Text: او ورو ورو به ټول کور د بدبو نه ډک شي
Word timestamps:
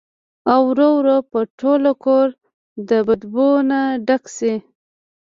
او 0.51 0.61
ورو 0.69 0.89
ورو 0.99 1.17
به 1.31 1.41
ټول 1.59 1.83
کور 2.03 2.27
د 2.89 2.91
بدبو 3.07 3.49
نه 3.69 3.79
ډک 4.07 4.23
شي 4.37 4.55